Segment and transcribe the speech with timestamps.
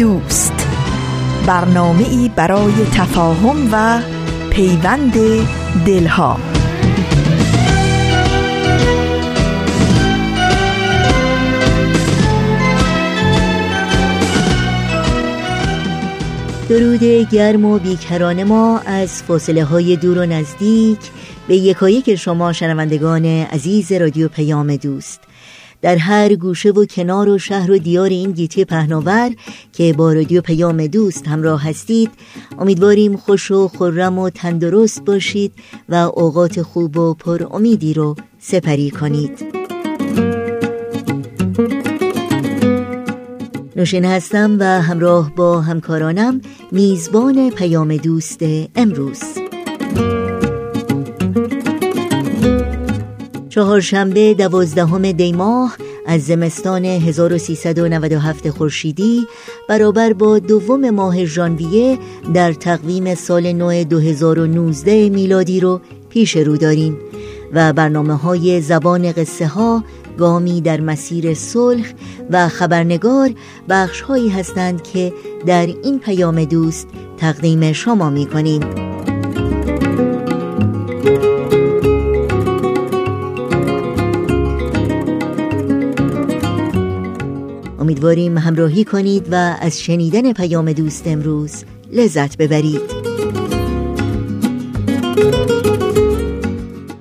[0.00, 0.52] دوست.
[1.46, 4.02] برنامه ای برای تفاهم و
[4.50, 5.12] پیوند
[5.86, 6.40] دلها.
[16.68, 20.98] درود گرم و بیکران ما از فاصله های دور و نزدیک
[21.48, 25.29] به یکایی شما شنوندگان عزیز رادیو پیام دوست.
[25.82, 29.30] در هر گوشه و کنار و شهر و دیار این گیتی پهناور
[29.72, 32.10] که با رادیو پیام دوست همراه هستید
[32.58, 35.52] امیدواریم خوش و خورم و تندرست باشید
[35.88, 39.60] و اوقات خوب و پر امیدی رو سپری کنید.
[43.76, 46.40] نوشین هستم و همراه با همکارانم
[46.72, 48.40] میزبان پیام دوست
[48.76, 49.39] امروز.
[53.60, 59.26] چهارشنبه دوازدهم دی ماه از زمستان 1397 خورشیدی
[59.68, 61.98] برابر با دوم ماه ژانویه
[62.34, 66.96] در تقویم سال نو 2019 میلادی رو پیش رو داریم
[67.52, 69.84] و برنامه های زبان قصه ها
[70.18, 71.92] گامی در مسیر صلح
[72.30, 73.30] و خبرنگار
[73.68, 75.12] بخش هایی هستند که
[75.46, 76.88] در این پیام دوست
[77.18, 78.89] تقدیم شما می کنیم
[87.90, 92.80] امیدواریم همراهی کنید و از شنیدن پیام دوست امروز لذت ببرید.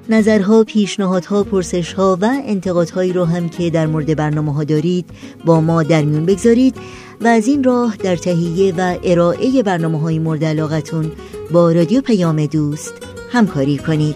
[0.10, 5.10] نظرها، پیشنهادها، پرسشها و انتقادهایی رو هم که در مورد برنامه ها دارید
[5.46, 6.76] با ما در میون بگذارید
[7.22, 11.12] و از این راه در تهیه و ارائه برنامه های مورد علاقتون
[11.52, 12.94] با رادیو پیام دوست
[13.32, 14.16] همکاری کنید.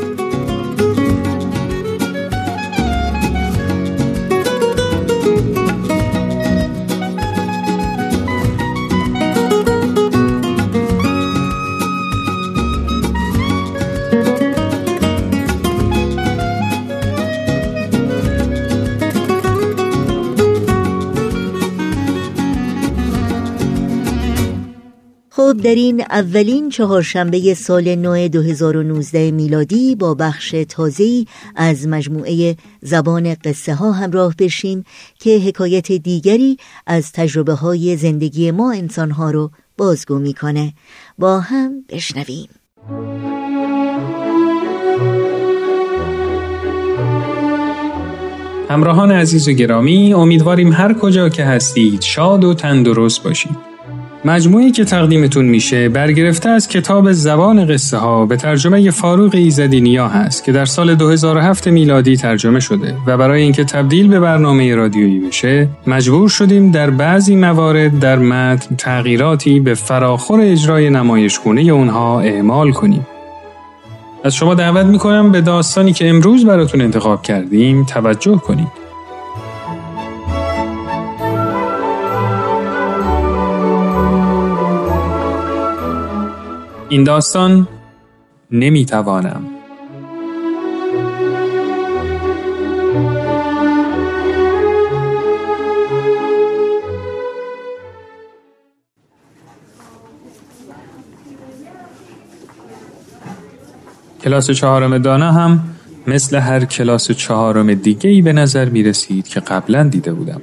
[25.63, 33.75] در این اولین چهارشنبه سال نو 2019 میلادی با بخش تازه‌ای از مجموعه زبان قصه
[33.75, 34.83] ها همراه بشیم
[35.19, 36.57] که حکایت دیگری
[36.87, 40.73] از تجربه های زندگی ما انسان ها رو بازگو می‌کنه.
[41.19, 42.49] با هم بشنویم.
[48.69, 53.70] همراهان عزیز و گرامی امیدواریم هر کجا که هستید شاد و تندرست باشید.
[54.25, 60.07] مجموعی که تقدیمتون میشه برگرفته از کتاب زبان قصه ها به ترجمه فاروق ایزدی نیا
[60.07, 65.19] هست که در سال 2007 میلادی ترجمه شده و برای اینکه تبدیل به برنامه رادیویی
[65.19, 72.71] بشه مجبور شدیم در بعضی موارد در متن تغییراتی به فراخور اجرای نمایشگونه اونها اعمال
[72.71, 73.07] کنیم.
[74.23, 78.80] از شما دعوت می‌کنم به داستانی که امروز براتون انتخاب کردیم توجه کنید.
[86.91, 87.67] این داستان
[88.51, 89.43] نمی‌توانم
[104.23, 105.63] کلاس چهارم دانا هم
[106.07, 110.41] مثل هر کلاس چهارم دیگه ای به نظر می رسید که قبلا دیده بودم.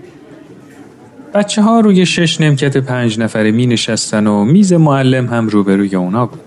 [1.35, 6.27] بچه ها روی شش نمکت پنج نفره می نشستن و میز معلم هم روبروی اونا
[6.27, 6.41] بود.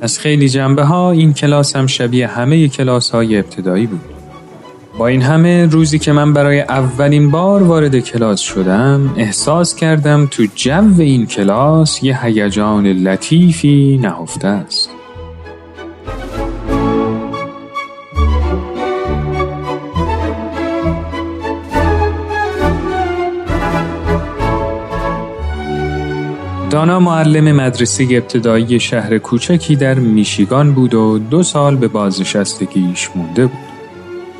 [0.00, 4.00] از خیلی جنبه ها این کلاس هم شبیه همه کلاس های ابتدایی بود.
[4.98, 10.46] با این همه روزی که من برای اولین بار وارد کلاس شدم احساس کردم تو
[10.54, 14.90] جو این کلاس یه هیجان لطیفی نهفته است.
[26.72, 33.46] دانا معلم مدرسه ابتدایی شهر کوچکی در میشیگان بود و دو سال به بازنشستگیش مونده
[33.46, 33.58] بود.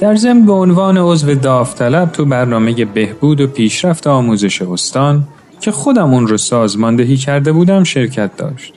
[0.00, 5.24] در ضمن به عنوان عضو داوطلب تو برنامه بهبود و پیشرفت آموزش استان
[5.60, 8.74] که خودم اون رو سازماندهی کرده بودم شرکت داشت.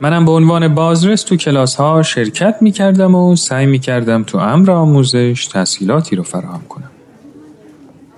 [0.00, 4.38] منم به عنوان بازرس تو کلاس ها شرکت می کردم و سعی می کردم تو
[4.38, 6.90] امر آموزش تحصیلاتی رو فراهم کنم.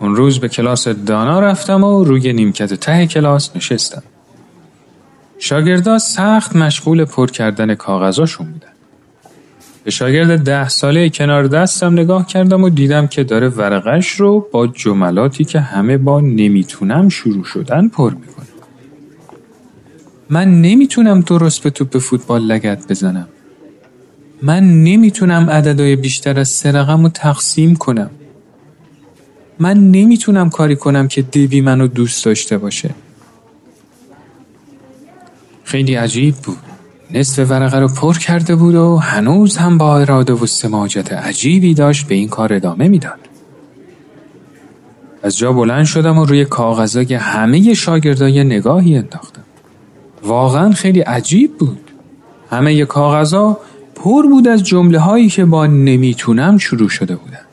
[0.01, 4.03] اون روز به کلاس دانا رفتم و روی نیمکت ته کلاس نشستم.
[5.39, 8.69] شاگردا سخت مشغول پر کردن کاغذاشون بودن.
[9.85, 14.67] به شاگرد ده ساله کنار دستم نگاه کردم و دیدم که داره ورقش رو با
[14.67, 18.47] جملاتی که همه با نمی‌تونم شروع شدن پر می‌کنه.
[20.31, 23.29] من نمی‌تونم درست به توپ فوتبال لگت بزنم.
[24.43, 28.11] من نمی‌تونم عددهای بیشتر از سه رقم رو تقسیم کنم.
[29.59, 32.91] من نمی‌تونم کاری کنم که دیوی منو دوست داشته باشه.
[35.67, 36.59] خیلی عجیب بود.
[37.11, 42.07] نصف ورقه رو پر کرده بود و هنوز هم با اراده و سماجت عجیبی داشت
[42.07, 43.19] به این کار ادامه می‌داد.
[45.23, 49.43] از جا بلند شدم و روی کاغذای همه شاگردای نگاهی انداختم.
[50.23, 51.91] واقعا خیلی عجیب بود.
[52.51, 53.59] همه کاغذا
[53.95, 57.47] پر بود از جمله هایی که با نمی‌تونم شروع شده بودن.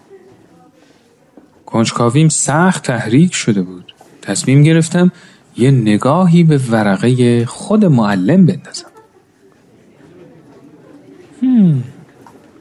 [1.65, 3.93] کنجکاویم سخت تحریک شده بود.
[4.21, 5.11] تصمیم گرفتم
[5.57, 8.87] یه نگاهی به ورقه خود معلم بندازم.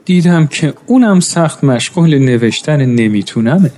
[0.05, 3.71] دیدم که اونم سخت مشغول نوشتن نمیتونمه.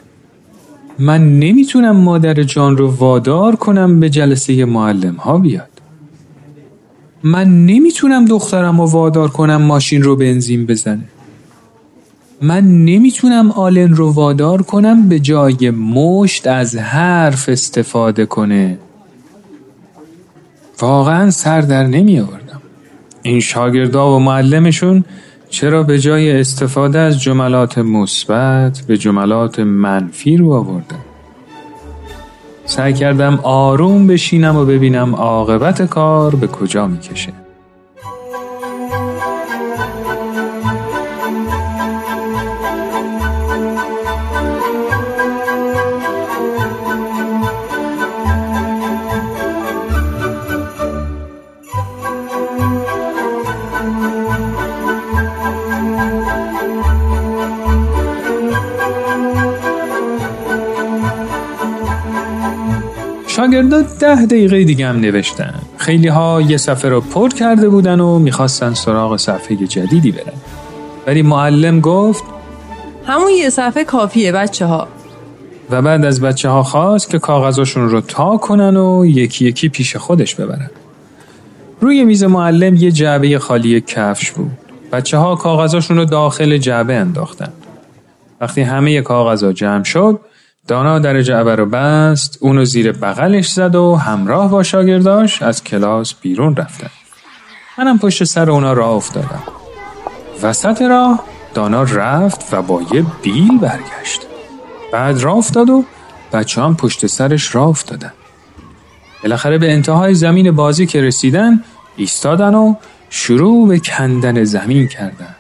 [0.99, 5.69] من نمی‌تونم مادر جان رو وادار کنم به جلسه معلم ها بیاد.
[7.23, 11.05] من نمی‌تونم دخترم رو وادار کنم ماشین رو بنزین بزنه.
[12.43, 18.79] من نمی‌تونم آلن رو وادار کنم به جای مشت از حرف استفاده کنه.
[20.81, 22.61] واقعا سر در نمی آوردم.
[23.23, 25.05] این شاگردا و معلمشون
[25.51, 31.05] چرا به جای استفاده از جملات مثبت به جملات منفی رو آوردن؟
[32.67, 37.44] سعی کردم آروم بشینم و ببینم عاقبت کار به کجا می‌کشه.
[64.01, 65.55] ده دقیقه دیگه هم نوشتن.
[65.77, 70.33] خیلی ها یه صفحه رو پر کرده بودن و می‌خواستن سراغ صفحه جدیدی برن.
[71.07, 72.25] ولی معلم گفت
[73.07, 74.89] همون یه صفحه کافیه بچه ها
[75.71, 79.97] و بعد از بچه ها خواست که کاغذاشون رو تا کنن و یکی یکی پیش
[79.97, 80.71] خودش ببرن.
[81.81, 84.51] روی میز معلم یه جعبه خالی کفش بود.
[84.93, 87.53] بچه ها کاغذاشون رو داخل جعبه انداختن.
[88.41, 90.21] وقتی همه کاغذها جمع شد
[90.69, 96.15] دانا در جعبه رو بست اونو زیر بغلش زد و همراه با شاگرداش از کلاس
[96.15, 96.91] بیرون رفتن.
[97.79, 99.43] منم پشت سر اونا راه افتادم.
[100.43, 101.25] وسط راه
[101.55, 104.21] دانا رفت و با یه بیل برگشت.
[104.93, 105.85] بعد راه افتاد و
[106.33, 108.13] بچه هم پشت سرش راه افتادن.
[109.23, 111.65] بالاخره به انتهای زمین بازی که رسیدن
[111.97, 112.75] ایستادن و
[113.11, 115.35] شروع به کندن زمین کردن.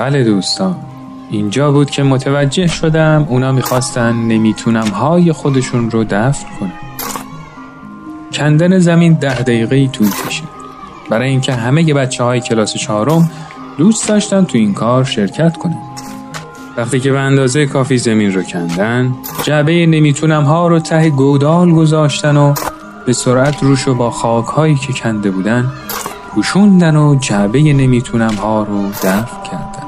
[0.00, 0.76] بله دوستان.
[1.30, 6.72] اینجا بود که متوجه شدم اونا می‌خواستن نمی‌تونم های خودشون رو دفن کنن.
[8.32, 10.48] کندن زمین ده دقیقه ای طول کشید.
[11.10, 13.30] برای اینکه همه بچه های کلاس چهارم
[13.78, 15.78] دوست داشتن تو این کار شرکت کنن.
[16.76, 22.36] وقتی که به اندازه کافی زمین رو کندن جعبه نمی‌تونم ها رو ته گودال گذاشتن
[22.36, 22.54] و
[23.06, 25.72] به سرعت روش رو با خاک هایی که کنده بودن
[26.34, 29.79] پوشوندن و جعبه نمی‌تونم ها رو دفن کردن.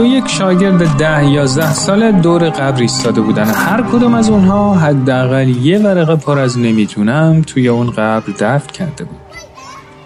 [0.00, 3.44] و یک شاگرد ده یازده سال دور قبر ایستاده بودن.
[3.44, 9.04] هر کدوم از اونها حداقل یه ورقه پر از نمی‌تونم توی اون قبر دفن کرده
[9.04, 9.18] بود.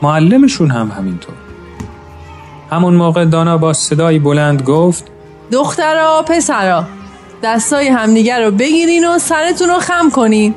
[0.02, 1.34] معلمشون هم همینطور.
[2.70, 5.04] همون موقع دانا با صدایی بلند گفت
[5.52, 6.84] دخترا پسرا
[7.42, 10.54] دستای همدیگر رو بگیرین و سرتون رو خم کنین.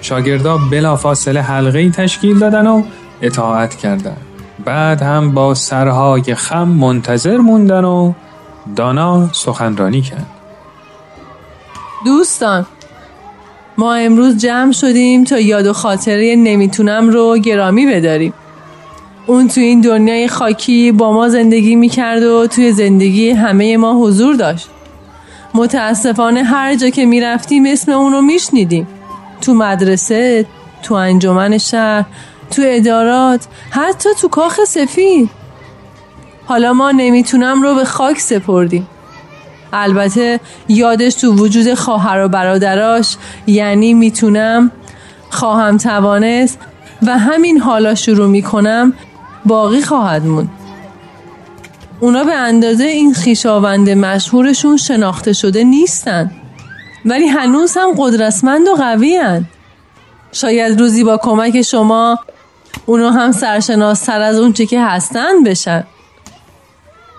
[0.00, 2.82] شاگردا بلا فاصله حلقه تشکیل دادن و
[3.22, 4.16] اطاعت کردن.
[4.64, 8.12] بعد هم با سرهای خم منتظر موندن و
[8.76, 10.26] دانا سخنرانی کرد.
[12.04, 12.66] دوستان
[13.78, 18.32] ما امروز جمع شدیم تا یاد و خاطره نمی‌تونم رو گرامی بداریم.
[19.26, 24.34] اون توی این دنیای خاکی با ما زندگی می‌کرد و توی زندگی همه ما حضور
[24.34, 24.68] داشت.
[25.54, 28.88] متاسفانه هر جا که می‌رفتیم اسم اون رو میشنیدیم.
[29.40, 30.46] تو مدرسه
[30.82, 32.04] تو انجمن شهر
[32.50, 35.30] تو ادارات حتی تو کاخ سفید.
[36.50, 38.88] حالا ما نمی‌تونم رو به خاک سپردیم.
[39.72, 43.16] البته یادش تو وجود خواهر و برادراش
[43.46, 44.70] یعنی می‌تونم
[45.30, 46.58] خواهم توانست
[47.02, 48.92] و همین حالا شروع می‌کنم
[49.44, 50.50] باقی خواهد موند.
[52.00, 56.30] اونا به اندازه این خیشاوند مشهورشون شناخته شده نیستن.
[57.04, 59.44] ولی هنوز هم قدرتمند و قوی هن.
[60.32, 62.18] شاید روزی با کمک شما
[62.86, 65.84] اونا هم سرشناس تر از اونچه که هستن بشن.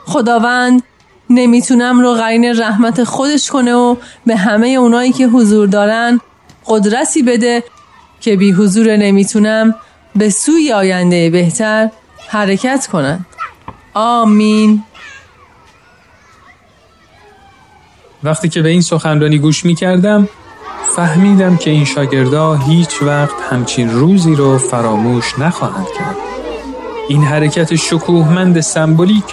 [0.06, 0.84] خداوند
[1.30, 6.20] نمی‌تونم رو قرین رحمت خودش کنه و به همه اونایی که حضور دارن
[6.68, 7.64] قدرتی بده
[8.22, 9.76] که بی حضور نمی‌تونم
[10.16, 11.90] به سوی آینده بهتر
[12.28, 13.26] حرکت کنند
[13.94, 14.84] آمین
[18.24, 20.30] وقتی که به این سخنرانی گوش می کردم
[20.96, 26.16] فهمیدم که این شاگردا هیچ وقت همچین روزی رو فراموش نخواهند کرد.
[27.10, 29.24] این حرکت شکوهمند سمبولیک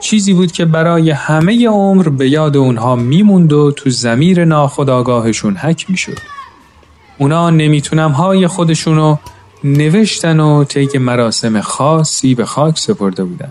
[0.00, 5.90] چیزی بود که برای همه عمر به یاد اونها میموند و تو زمیر ناخداگاهشون حک
[5.90, 6.18] می‌شد.
[7.18, 9.16] اونا نمی‌تونم های خودشونو
[9.64, 13.50] نوشتن و طی مراسم خاصی به خاک سپرده بودن.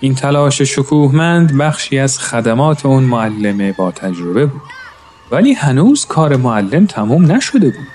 [0.00, 4.62] این تلاش شکوهمند بخشی از خدمات اون معلم با تجربه بود.
[5.30, 7.88] ولی هنوز کار معلم تموم نشده بود.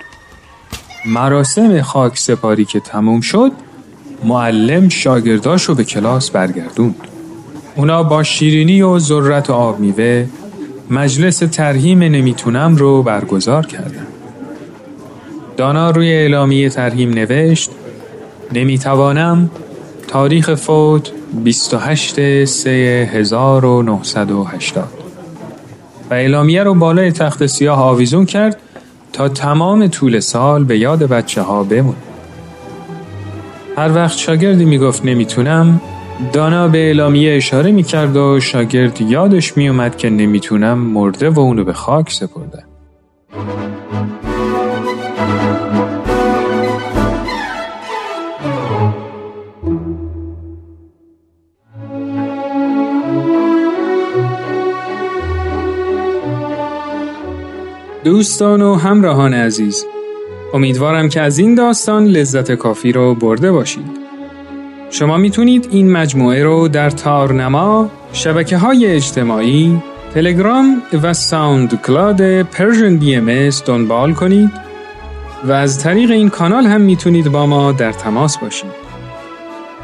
[1.06, 3.52] مراسم خاک سپاری که تموم شد
[4.24, 6.96] معلم شاگرداشو به کلاس برگردوند.
[7.80, 10.26] اونا با شیرینی و ذرت و آب میوه
[10.90, 14.08] مجلس ترهیم نمی‌تونم رو برگزار کردن.
[15.58, 17.72] دانا روی اعلامیه ترهیم نوشت
[18.54, 19.50] نمی‌توانم
[20.08, 21.12] تاریخ فوت
[21.44, 24.88] 28 سه 1980
[26.12, 28.58] و اعلامیه رو بالای تخت سیاه آویزون کرد
[29.14, 31.96] تا تمام طول سال به یاد بچه ها بمون.
[33.78, 35.82] هر وقت شاگردی می‌گفت نمی‌تونم
[36.34, 41.74] دانا به اعلامیه اشاره می‌کرد و شاگرد یادش میومد که نمی‌تونم مرده و اونو به
[41.74, 42.64] خاک سپرده.
[58.04, 59.86] دوستان و همراهان عزیز
[60.54, 63.99] امیدوارم که از این داستان لذت کافی رو برده باشید
[64.92, 69.82] شما می‌تونید این مجموعه رو در تارنما شبکه های اجتماعی
[70.14, 74.52] تلگرام و SoundCloud Persian BM دنبال کنید
[75.46, 78.90] و از طریق این کانال هم می‌تونید با ما در تماس باشید.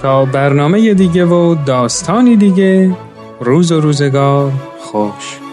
[0.02, 2.96] تا برنامه دیگه و داستانی دیگه
[3.40, 5.45] روز و روزگار خوش.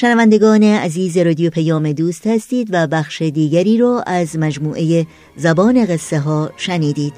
[0.00, 6.50] شنوندگان عزیز رادیو پیام دوست هستید و بخش دیگری رو از مجموعه زبان قصه ها
[6.56, 7.12] شنیدید.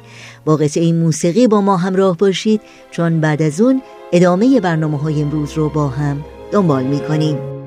[0.45, 2.61] با قصه موسیقی با ما همراه باشید
[2.91, 7.62] چون بعد از اون ادامه برنامه های امروز رو با هم دنبال می کنیم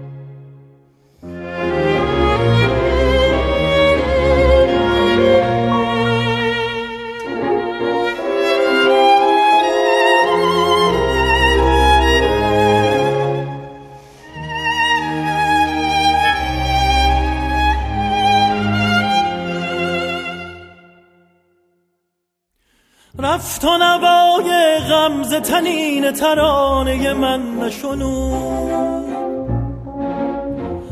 [23.35, 28.35] رفت و نوای غمز تنین ترانه من نشنو.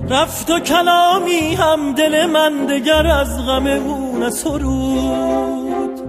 [0.10, 6.02] رفت و کلامی هم دل من دگر از غم او نسرود.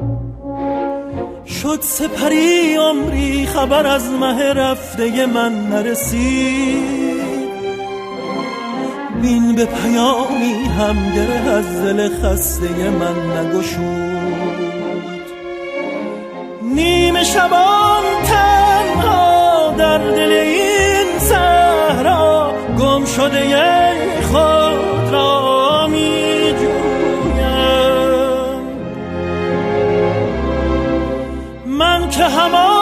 [1.47, 7.25] شد سپری عمری خبر از مه رفته من نرسید.
[9.23, 14.14] بین به پیامی هم گره از دل خسته من نگشود.
[16.75, 23.65] نیمه شبان تنها در دل این صحرا گم شده
[24.23, 27.45] خود را می جویم
[31.67, 32.74] من که هم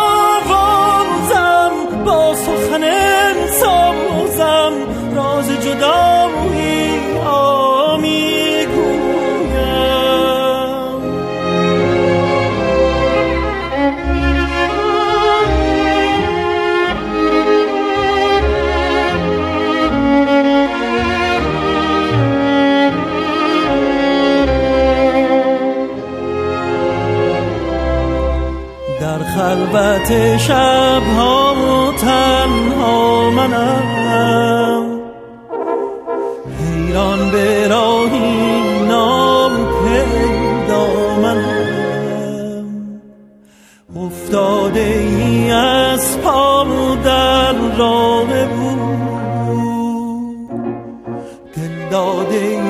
[29.72, 35.00] نوبت شبها تنها منم.
[36.58, 39.52] حیران به راهی نام
[39.84, 40.86] پیدا
[41.22, 43.00] منم.
[43.96, 46.64] افتاده ای از پا
[47.04, 48.92] در راه بود.
[51.56, 52.61] دل داده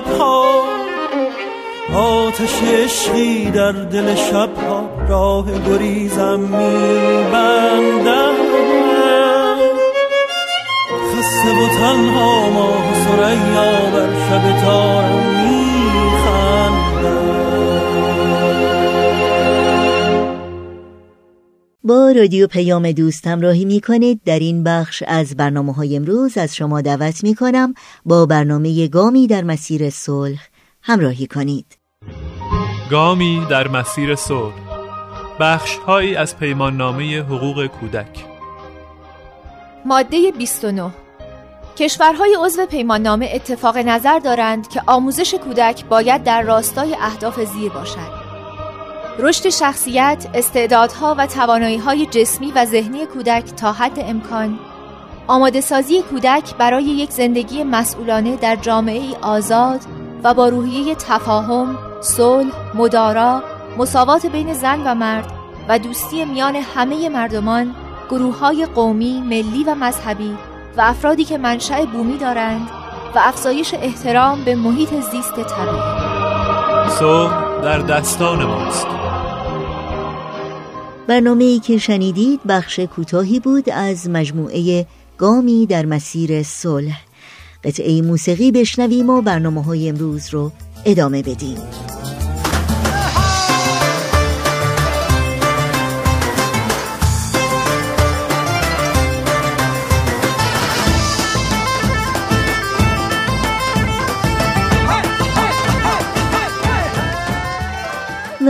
[0.00, 0.62] لبها
[1.94, 8.34] آتش عشقی در دل شبها راه گریزم میبندم.
[11.12, 15.39] خسته و تنها ماه سریا بر شب تارم
[21.90, 26.56] با رادیو پیام دوست همراهی می کنید در این بخش از برنامه های امروز از
[26.56, 30.48] شما دعوت می کنم با برنامه گامی در مسیر صلح
[30.82, 31.78] همراهی کنید.
[32.90, 34.54] گامی در مسیر صلح.
[35.40, 38.24] بخش هایی از پیمان نامه حقوق کودک.
[39.84, 40.90] ماده 29
[41.76, 47.72] کشورهای عضو پیمان نامه اتفاق نظر دارند که آموزش کودک باید در راستای اهداف زیر
[47.72, 48.19] باشد.
[49.22, 54.58] رشد شخصیت، استعدادها و توانایی‌های جسمی و ذهنی کودک تا حد امکان
[55.26, 59.80] آماده سازی کودک برای یک زندگی مسئولانه در جامعه آزاد
[60.24, 63.42] و با روحیه تفاهم، صلح، مدارا،
[63.78, 65.32] مساوات بین زن و مرد
[65.68, 67.74] و دوستی میان همه مردمان،
[68.10, 70.36] گروه های قومی، ملی و مذهبی
[70.76, 72.70] و افرادی که منشأ بومی دارند
[73.14, 76.90] و افزایش احترام به محیط زیست طبیعی.
[76.90, 78.99] صلح در دستان ماست.
[81.10, 84.86] برنامه که شنیدید بخش کوتاهی بود از مجموعه
[85.18, 87.00] گامی در مسیر صلح.
[87.64, 90.52] قطعه موسیقی بشنویم و برنامه های امروز رو
[90.84, 91.58] ادامه بدیم.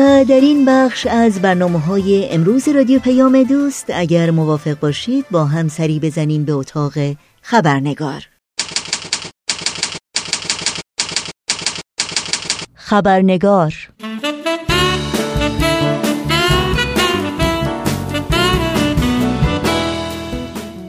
[0.00, 5.68] در این بخش از برنامه های امروز رادیو پیام دوست اگر موافق باشید با هم
[5.68, 6.92] سری بزنیم به اتاق
[7.42, 8.28] خبرنگار.
[12.74, 13.74] خبرنگار.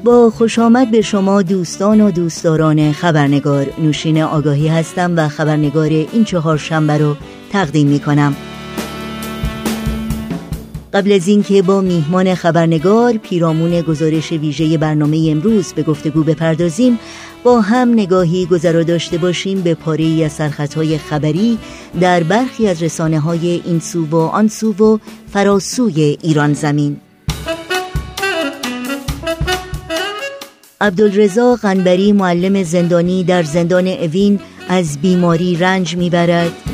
[0.04, 3.67] با خوش آمد به شما دوستان و دوستداران خبرنگار.
[3.78, 7.15] نوشین آگاهی هستم و خبرنگار این چهار شنبه رو
[7.52, 8.36] تقدیم می کنم
[10.93, 16.99] قبل از اینکه با میهمان خبرنگار پیرامون گزارش ویژه برنامه امروز به گفتگو بپردازیم
[17.43, 21.58] با هم نگاهی گذرا داشته باشیم به پاره ای از سرخطهای خبری
[22.01, 24.97] در برخی از رسانه های این سو و آن سو و
[25.34, 26.97] فراسوی ایران زمین.
[30.82, 36.70] عبدالرزا غنبری معلم زندانی در زندان اوین از بیماری رنج می‌برد.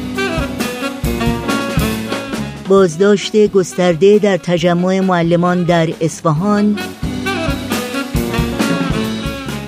[2.67, 6.79] بازداشت گسترده در تجمع معلمان در اصفهان.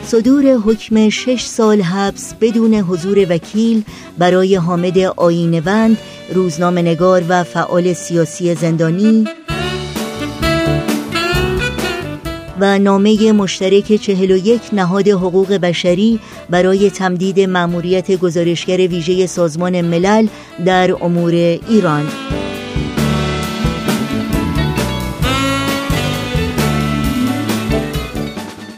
[0.04, 3.84] صدور حکم شش سال حبس بدون حضور وکیل
[4.18, 5.98] برای حامد آینوند
[6.34, 9.26] روزنامه نگار و فعال سیاسی زندانی.
[12.60, 20.28] و نامه مشترک 41 نهاد حقوق بشری برای تمدید مأموریت گزارشگر ویژه سازمان ملل
[20.66, 21.32] در امور
[21.70, 22.08] ایران.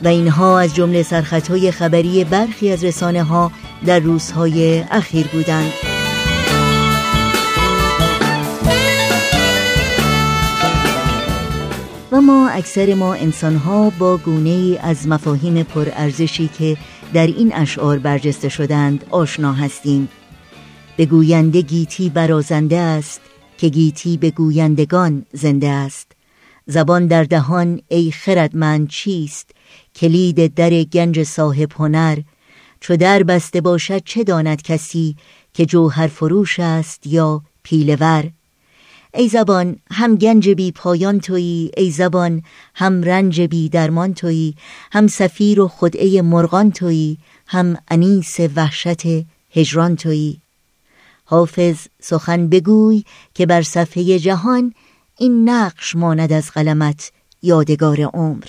[0.04, 3.52] و اینها از جمله سرخطهای خبری برخی از رسانه ها
[3.86, 5.72] در روزهای اخیر بودند.
[12.12, 16.78] و ما اکثر ما انسان ها با گونه ای از مفاهیم پرارزشی که
[17.14, 20.10] در این اشعار برجسته شدند آشنا هستیم.
[20.98, 23.22] به گوینده گیتی برازنده است
[23.58, 26.12] که گیتی به گویندگان زنده است.
[26.66, 29.52] زبان در دهان ای خردمند چیست؟
[29.96, 32.20] کلید در گنج صاحب هنر
[32.80, 35.16] چو در بسته باشد چه داند کسی
[35.54, 38.32] که جوهر فروش است یا پیلور
[39.14, 42.44] ای زبان هم گنج بی پایان تویی ای زبان
[42.76, 44.56] هم رنج بی درمان تویی
[44.92, 49.02] هم سفیر و خدعه مرغان تویی هم انیس وحشت
[49.56, 50.42] هجران تویی.
[51.26, 54.74] حافظ سخن بگوی که بر صفحه جهان
[55.18, 58.46] این نقش ماند از قلمت یادگار عمر.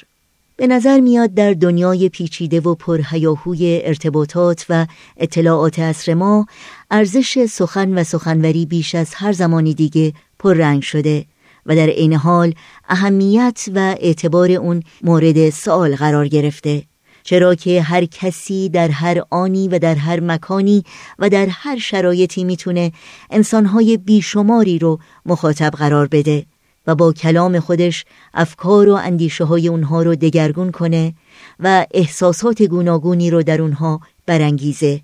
[0.63, 6.47] به نظر میاد در دنیای پیچیده و پرهیاهوی ارتباطات و اطلاعات عصر ما
[6.91, 11.25] ارزش سخن و سخنوری بیش از هر زمانی دیگه پررنگ شده
[11.67, 12.55] و در عین حال
[12.89, 16.83] اهمیت و اعتبار اون مورد سوال قرار گرفته.
[17.23, 20.85] چرا که هر کسی در هر آنی و در هر مکانی
[21.19, 22.93] و در هر شرایطی می‌تونه
[23.31, 26.52] انسانهای بیشماری رو مخاطب قرار بده.
[26.87, 31.15] و با کلام خودش افکار و اندیشه های اونها رو دگرگون کنه
[31.61, 35.01] و احساسات گوناگونی رو در اونها برانگیزه.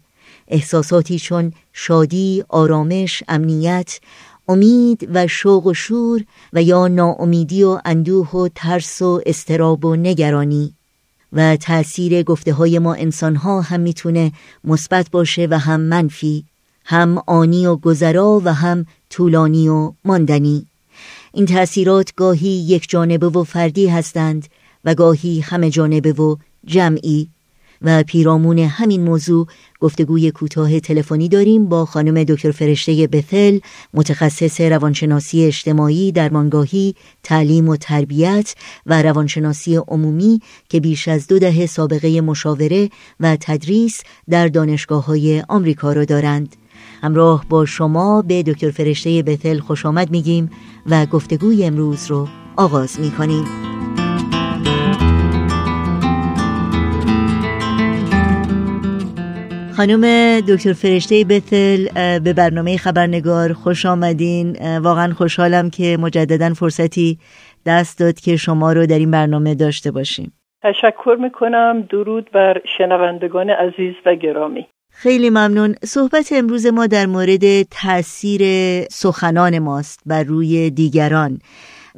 [0.48, 4.00] احساساتی چون شادی، آرامش، امنیت،
[4.48, 9.96] امید و شوق و شور و یا ناامیدی و اندوه و ترس و استراب و
[9.96, 10.74] نگرانی.
[11.32, 14.32] و تأثیر گفته های ما انسان ها هم می‌تونه
[14.64, 16.44] مثبت باشه و هم منفی
[16.84, 20.66] هم آنی و گذرا و هم طولانی و ماندنی.
[21.32, 24.48] این تأثیرات گاهی یک جانبه و فردی هستند
[24.84, 27.28] و گاهی همه جانبه و جمعی.
[27.82, 29.46] و پیرامون همین موضوع
[29.80, 33.58] گفتگوی کوتاه تلفنی داریم با خانم دکتر فرشته بثل
[33.94, 38.54] متخصص روانشناسی اجتماعی درمانگاهی تعلیم و تربیت
[38.86, 45.42] و روانشناسی عمومی که بیش از دو دهه سابقه مشاوره و تدریس در دانشگاه های
[45.48, 46.56] آمریکا را دارند.
[47.02, 50.50] همراه با شما به دکتر فرشته بثل خوش آمد میگیم
[50.90, 53.44] و گفتگوی امروز رو آغاز می‌کنیم.
[59.76, 60.00] خانم
[60.40, 64.56] دکتر فرشته بتل به برنامه خبرنگار خوش آمدین.
[64.78, 67.18] واقعا خوشحالم که مجددا فرصتی
[67.66, 70.32] دست داد که شما رو در این برنامه داشته باشیم.
[70.62, 71.82] تشکر می‌کنم.
[71.90, 74.66] درود بر شنوندگان عزیز و گرامی.
[75.02, 75.74] خیلی ممنون.
[75.84, 78.42] صحبت امروز ما در مورد تاثیر
[78.90, 81.38] سخنان ماست بر روی دیگران.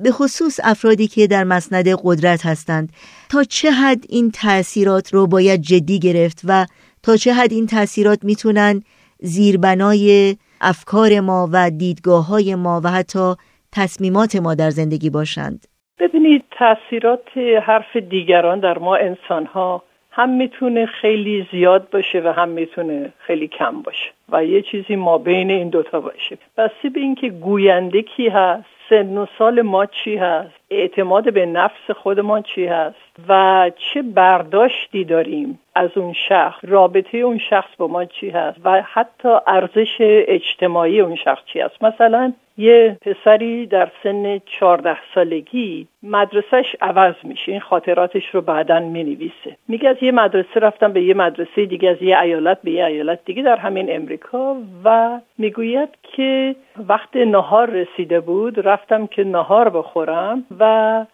[0.04, 2.88] به خصوص افرادی که در مسند قدرت هستند.
[3.30, 6.66] تا چه حد این تاثیرات رو باید جدی گرفت و
[7.02, 8.82] تا چه حد این تاثیرات می‌تونن
[9.18, 13.34] زیربنای افکار ما و دیدگاه های ما و حتی
[13.72, 15.66] تصمیمات ما در زندگی باشند؟
[16.00, 17.28] ببینید تاثیرات
[17.66, 19.82] حرف دیگران در ما انسان ها
[20.12, 24.10] هم می‌تونه خیلی زیاد باشه و هم می‌تونه خیلی کم باشه.
[24.28, 26.38] و یه چیزی ما بین این دوتا باشه.
[26.56, 31.90] بسته به اینکه گوینده کی هست سن و سال ما چی هست اعتماد به نفس
[31.90, 32.96] خودمان چی هست
[33.28, 38.82] و چه برداشتی داریم از اون شخص رابطه اون شخص با ما چی هست و
[38.82, 41.84] حتی ارزش اجتماعی اون شخص چی هست.
[41.84, 49.56] مثلا یه پسری در سن 14 سالگی مدرسهش عوض میشه این خاطراتش رو بعدا می‌نویسه.
[49.68, 53.18] میگه از یه مدرسه رفتم به یه مدرسه دیگه از یه ایالت به یه ایالت
[53.24, 56.54] دیگه در همین امریکا و می‌گوید که
[56.88, 61.04] وقت نهار رسیده بود رفتم که نهار بخورم و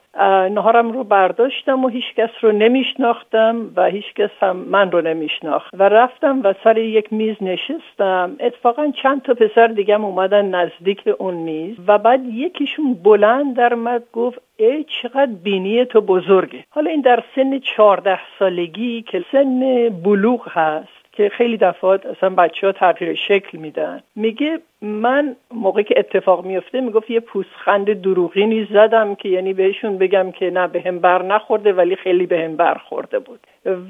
[0.48, 5.74] نهارم رو برداشتم و هیچ کس رو نمیشناختم و هیچ کس هم من رو نمیشناخت.
[5.78, 8.36] و رفتم و سر یک میز نشستم.
[8.40, 14.02] اتفاقا چند تا پسر دیگه اومدن نزدیک اون میز و بعد یکیشون بلند در مد
[14.12, 16.64] گفت ای چقدر بینی تو بزرگه.
[16.70, 20.95] حالا این در سن چهارده سالگی که سن بلوغ هست.
[21.16, 24.02] که خیلی دفعات اصلا بچه ها تغییر شکل میدن.
[24.16, 30.30] میگه من موقعی که اتفاق میفته می‌گفت یه پوسخند دروغینی زدم که یعنی بهشون بگم
[30.30, 33.40] که نه به هم بر نخورده ولی خیلی به هم برخورده بود.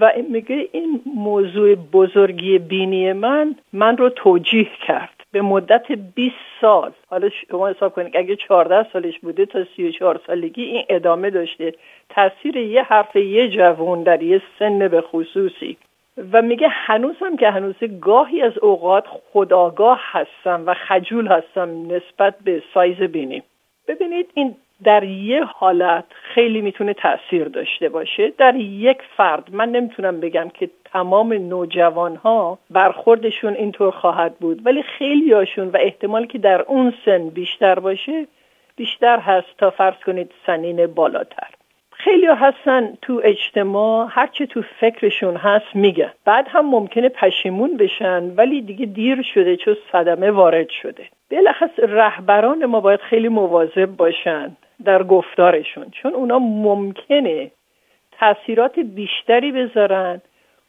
[0.01, 5.11] و میگه این موضوع بزرگی بینی من من رو توجیه کرد.
[5.33, 10.63] به مدت 20 سال حالا شما حساب کنید اگه 14 سالش بوده تا 34 سالگی
[10.63, 11.75] این ادامه داشته.
[12.09, 15.77] تاثیر یه حرف یه جوون در یه سن به خصوصی.
[16.33, 22.63] و میگه هنوزم که هنوز گاهی از اوقات خداگاه هستم و خجول هستم نسبت به
[22.75, 23.43] سایز بینیم
[23.89, 28.33] ببینید این در یه حالت خیلی می‌تونه تاثیر داشته باشه.
[28.39, 34.83] در یک فرد من نمی‌تونم بگم که تمام نوجوان ها برخوردشون اینطور خواهد بود ولی
[34.83, 38.27] خیلی هاشون و احتمال که در اون سن بیشتر باشه
[38.77, 41.56] بیشتر هست تا فرض کنید سنین بالاتر.
[41.99, 48.63] خیلی هستن تو اجتماع هرچه تو فکرشون هست میگن بعد هم ممکنه پشیمون بشن ولی
[48.63, 51.05] دیگه دیر شده چون صدمه وارد شده.
[51.31, 57.51] بلخص رهبران ما باید خیلی مواظب باشن در گفتارشون چون اونا ممکنه
[58.19, 60.21] تاثیرات بیشتری بذارن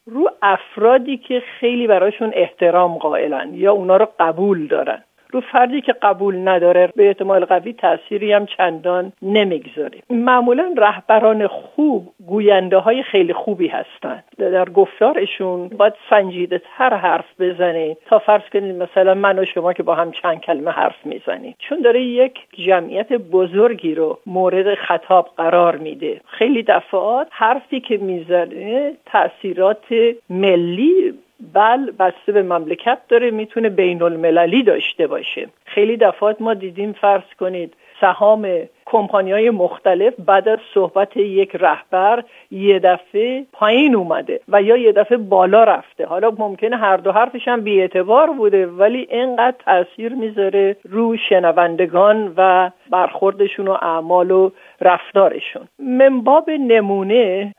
[0.05, 5.03] رو افرادی که خیلی براشون احترام قائلن یا اونا رو قبول دارن.
[5.31, 9.99] رو فردی که قبول نداره به احتمال قوی تأثیری هم چندان نمی‌گذاره.
[10.09, 14.23] معمولا رهبران خوب گوینده های خیلی خوبی هستند.
[14.37, 19.83] در گفتارشون باید سنجیده تر حرف بزنید تا فرض کنید مثلا من و شما که
[19.83, 21.55] با هم چند کلمه حرف می‌زنیم.
[21.59, 26.21] چون داره یک جمعیت بزرگی رو مورد خطاب قرار میده.
[26.27, 29.85] خیلی دفعات حرفی که می‌زنه تاثیرات
[30.29, 31.13] ملی
[31.53, 35.49] بل بسته به مملکت داره می‌تونه بین المللی داشته باشه.
[35.65, 42.23] خیلی دفعات ما دیدیم فرض کنید سهام کمپانی های مختلف بعد از صحبت یک رهبر
[42.51, 46.05] یه دفعه پایین اومده و یا یه دفعه بالا رفته.
[46.05, 52.71] حالا ممکنه هر دو حرفش هم بیاعتبار بوده ولی اینقدر تاثیر می‌ذاره رو شنوندگان و
[52.89, 54.49] برخوردشون و اعمال و
[54.81, 55.67] رفتارشون.
[55.79, 57.53] منباب نمونه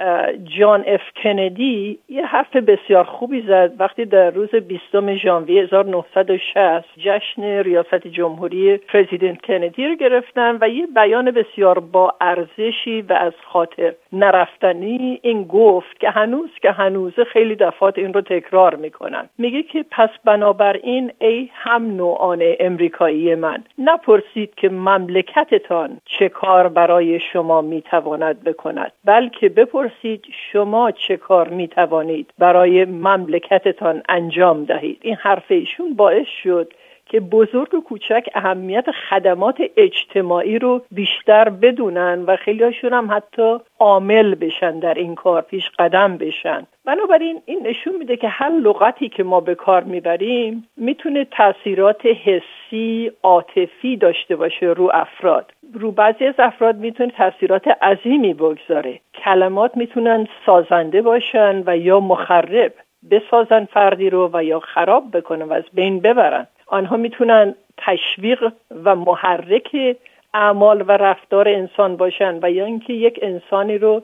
[0.59, 7.43] جان اف کندی یه حرف بسیار خوبی زد وقتی در روز 20 ژانویه 1960 جشن
[7.43, 13.95] ریاست جمهوری پرزیدنت کندی رو گرفتن و یه بیان بسیار با ارزشی و از خاطر
[14.13, 19.29] نرفتنی این گفت که هنوز که هنوز خیلی دفعات این رو تکرار می‌کنن.
[19.39, 27.21] میگه که پس بنابراین ای هم نوعان امریکایی من نپرسید که مملکتتان چه کار برای
[27.21, 34.99] شما می‌تواند بکند بلکه بپرسید شما چه کار می‌توانید برای مملکتتان انجام دهید.
[35.03, 36.73] این حرف ایشون باعث شد
[37.09, 44.35] که بزرگ و کوچک اهمیت خدمات اجتماعی رو بیشتر بدونن و خیلی هم حتی عامل
[44.35, 46.67] بشن در این کار پیش قدم بشن.
[46.85, 53.13] بنابراین این نشون میده که هر لغتی که ما به کار می‌بریم می‌تونه تاثیرات حسی
[53.23, 55.53] عاطفی داشته باشه رو افراد.
[55.75, 59.01] رو بعضی از افراد می‌تونه تاثیرات عظیمی بگذاره.
[59.25, 62.73] کلمات می‌تونن سازنده باشن و یا مخرب
[63.11, 66.47] بسازن فردی رو و یا خراب بکنن و از بین ببرن.
[66.69, 68.53] آنها می‌تونن تشویق
[68.85, 69.97] و محرک
[70.35, 74.03] اعمال و رفتار انسان باشن و یا اینکه یک انسانی رو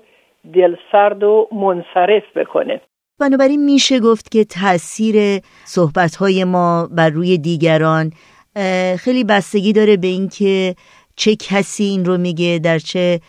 [0.55, 2.81] دلسرد و منصرف بکنه.
[3.21, 8.13] بنابراین میشه گفت که تاثیر صحبتهای ما بر روی دیگران
[8.99, 10.75] خیلی بستگی داره به اینکه
[11.17, 13.21] چه کسی این رو میگه در چه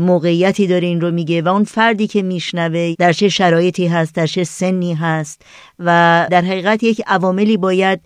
[0.00, 4.26] موقعیتی داره این رو میگه و اون فردی که میشنوه در چه شرایطی هست در
[4.26, 5.42] چه سنی هست
[5.78, 8.00] و در حقیقت یک عواملی باید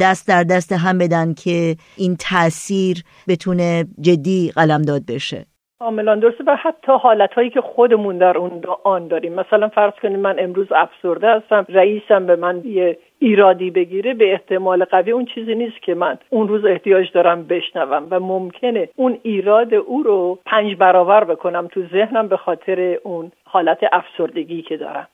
[0.00, 5.51] دست در دست هم بدن که این تاثیر بتونه جدی قلمداد بشه.
[5.82, 9.32] کاملا درسته و حتی حالت هایی که خودمون در اون آن داریم.
[9.32, 14.84] مثلا فرض کنید من امروز افسرده هستم رئیسم به من یه ایرادی بگیره به احتمال
[14.84, 19.74] قوی اون چیزی نیست که من اون روز احتیاج دارم بشنوم و ممکنه اون ایراد
[19.74, 25.08] او رو پنج برابر بکنم تو ذهنم به خاطر اون حالت افسردگی که دارم.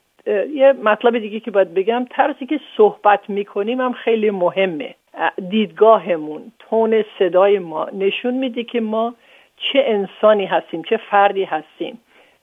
[0.53, 4.95] یه مطلب دیگه که باید بگم طرزی که صحبت می‌کنیم هم خیلی مهمه.
[5.49, 9.13] دیدگاهمون تون صدای ما نشون میده که ما
[9.59, 11.99] چه انسانی هستیم چه فردی هستیم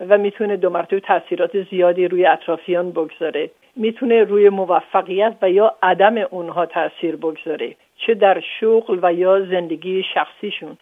[0.08, 3.50] و می‌تونه دو مرتبه تاثیرات زیادی روی اطرافیان بگذاره.
[3.76, 7.74] می‌تونه روی موفقیت و یا عدم اونها تاثیر بگذاره.
[7.96, 10.76] چه در شغل و یا زندگی شخصیشون.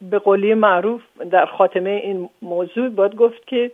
[0.00, 3.70] به قولی معروف در خاتمه این موضوع باید گفت که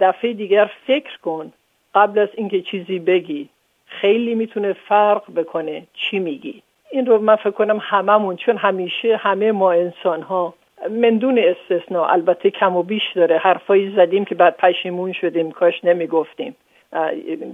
[0.00, 1.52] دفعه دیگر فکر کن.
[1.94, 3.48] قبل از اینکه چیزی بگی
[3.86, 6.62] خیلی می‌تونه فرق بکنه چی میگی.
[6.90, 10.54] این رو من فکر کنم هممون چون همیشه همه ما انسان ها
[10.90, 13.38] مندون استثناء البته کم و بیش داره.
[13.38, 15.50] حرفایی زدیم که بعد پشیمون شدیم.
[15.50, 16.56] کاش نمی‌گفتیم.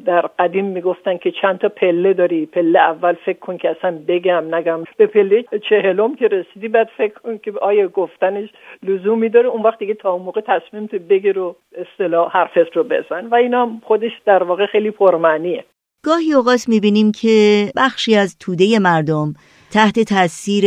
[0.07, 4.55] در قدیم می‌گفتن که چند تا پله داری؟ پله اول فکر کن که اصلا بگم
[4.55, 4.85] نگم.
[4.97, 8.49] به پله چهلم که رسیدی بعد فکر کن که آیا گفتنش
[8.83, 9.49] لزومی داره.
[9.49, 13.27] اون وقت دیگه تا اون موقع تصمیم تو بگیر و اصطلاح حرفت رو بزن.
[13.27, 15.65] و اینا خودش در واقع خیلی پرمعنیه.
[16.05, 19.35] گاهی اوقات می‌بینیم که بخشی از توده مردم
[19.73, 20.65] تحت تاثیر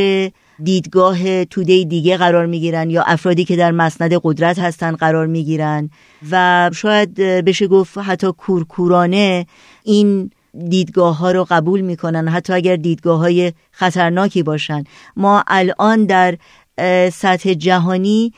[0.63, 5.89] دیدگاه توده دیگه قرار می‌گیرن یا افرادی که در مسند قدرت هستن قرار می‌گیرن.
[6.31, 9.45] و شاید بشه گفت حتی کورکورانه
[9.83, 10.31] این
[10.69, 12.27] دیدگاه ها رو قبول می‌کنن.
[12.27, 14.83] حتی اگر دیدگاه های خطرناکی باشن.
[15.17, 16.37] ما الان در
[17.09, 18.33] سطح جهانی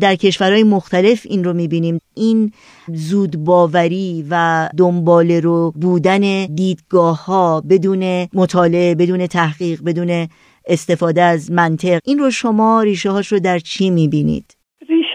[0.00, 2.00] در کشورهای مختلف این رو می‌بینیم.
[2.14, 2.52] این
[2.88, 10.28] زود باوری و دنبال رو بودن دیدگاه ها بدون مطالعه بدون تحقیق بدون
[10.66, 14.60] استفاده از منطق این رو شما ریشه هاش رو در چی می‌بینید؟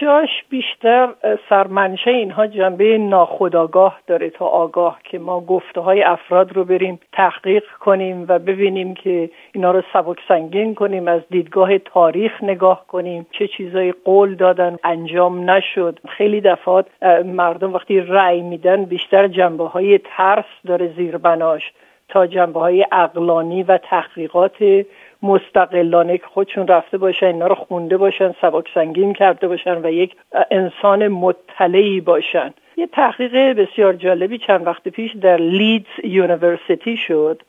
[0.06, 1.14] ریشهاش بیشتر
[1.48, 7.64] سرمنشه اینها جنبه ناخداگاه داره تا آگاه که ما گفته های افراد رو بریم تحقیق
[7.80, 13.48] کنیم و ببینیم که اینا رو سبک سنگین کنیم از دیدگاه تاریخ نگاه کنیم چه
[13.48, 16.86] چیزایی قول دادن انجام نشد خیلی دفعات
[17.24, 21.62] مردم وقتی رأی میدن بیشتر جنبه های ترس داره زیربناش
[22.08, 24.86] تا جنبه های عقلانی و تحقیقات
[25.22, 30.16] مستقلانه که خودشون رفته باشن اینا رو خونده باشن سبک سنگین کرده باشن و یک
[30.50, 32.54] انسان مطلعی باشن.
[32.76, 37.42] یه تحقیق بسیار جالبی چند وقت پیش در Leeds University شد.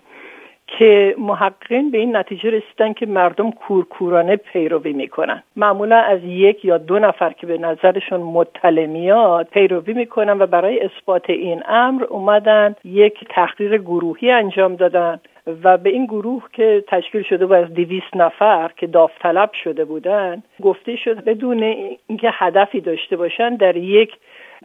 [0.67, 5.43] که محققین به این نتیجه رسیدن که مردم کورکورانه پیروی می‌کنن.
[5.55, 10.79] معمولا از یک یا دو نفر که به نظرشون مطلع میاد پیروی می‌کنن و برای
[10.79, 15.19] اثبات این امر اومدن یک تحقیق گروهی انجام دادن
[15.63, 20.43] و به این گروه که تشکیل شده بود از دویست نفر که داوطلب شده بودن
[20.61, 21.63] گفته شد بدون
[22.07, 24.13] اینکه هدفی داشته باشن در یک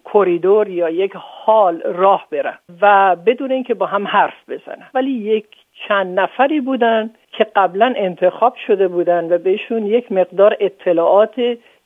[0.05, 4.87] کریدور یا یک حال راه برن و بدون اینکه با هم حرف بزنن.
[4.95, 5.47] ولی یک
[5.88, 11.35] چند نفری بودن که قبلا انتخاب شده بودن و بهشون یک مقدار اطلاعات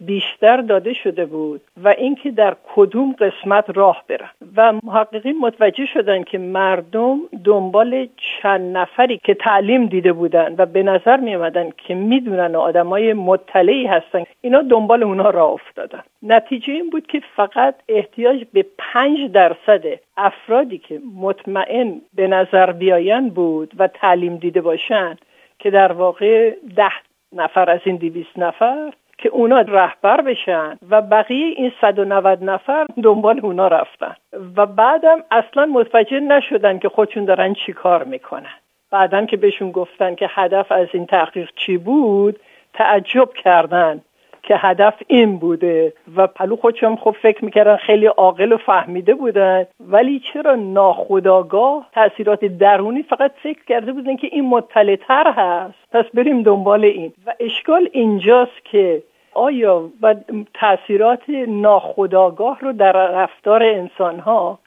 [0.01, 4.31] بیشتر داده شده بود و اینکه در کدوم قسمت راه برن.
[4.57, 10.83] و محققین متوجه شدن که مردم دنبال چند نفری که تعلیم دیده بودن و به
[10.83, 16.03] نظر می آمدن که می‌دونن آدمای مطلعی هستن اینا دنبال اونا راه افتادن.
[16.23, 19.85] نتیجه این بود که فقط احتیاج به پنج درصد
[20.17, 25.17] افرادی که مطمئن به نظر بیاین بود و تعلیم دیده باشن
[25.59, 26.93] که در واقع ده
[27.33, 33.41] نفر از این دویست نفر که اونا رهبر بشن و بقیه این 190 نفر دنبال
[33.41, 34.17] اونا رفتن.
[34.57, 38.57] و بعدم اصلا متوجه نشدن که خودشون دارن چی کار می‌کنن.
[38.91, 42.41] بعدا که بهشون گفتن که هدف از این تحقیق چی بود
[42.75, 44.01] تعجب کردن.
[44.47, 49.67] که هدف این بوده و پلو خودشم خب فکر می‌کردن خیلی عاقل و فهمیده بودن.
[49.81, 56.43] ولی چرا ناخداگاه تاثیرات درونی فقط فکر کرده بودن که این مطلعتر هست؟ پس بریم
[56.43, 57.13] دنبال این.
[57.27, 59.03] و اشکال اینجاست که
[59.35, 60.15] آیا و
[60.55, 64.59] تاثیرات ناخداگاه رو در رفتار انسان ها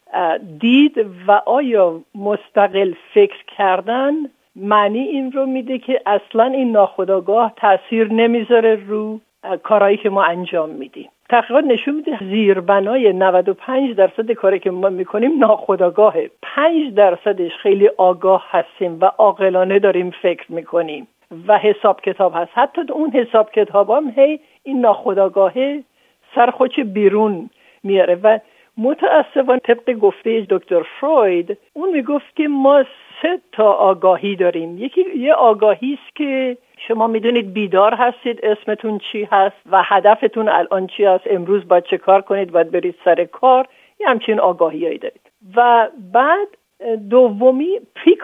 [0.59, 4.13] دید و آیا مستقل فکر کردن
[4.55, 9.19] معنی این رو میده که اصلا این ناخداگاه تاثیر نمی‌ذاره رو؟
[9.63, 11.10] کارهایی که ما انجام میدیم.
[11.30, 18.45] تحقیقات نشون میده زیربنای 95 درصد کاری که ما می‌کنیم ناخداگاهه 5 درصدش خیلی آگاه
[18.49, 21.08] هستیم و عاقلانه داریم فکر می‌کنیم
[21.47, 22.52] و حساب کتاب هست.
[22.54, 25.84] حتی اون حساب کتاب هم هی این ناخداگاهه
[26.36, 27.49] سر خودش بیرون
[27.84, 28.39] میاره و
[28.79, 32.83] متاسفانه طبق گفته دکتر فروید اون می‌گفت که ما
[33.21, 34.77] سه تا آگاهی داریم.
[34.77, 40.87] یکی یه آگاهی است که شما می‌دونید بیدار هستید اسمتون چی هست و هدفتون الان
[40.87, 43.67] چی هست امروز باید چه کار کنید باید برید سر کار.
[43.99, 45.21] یه همچین آگاهی دارید.
[45.55, 46.47] و بعد
[47.09, 48.17] دومی پری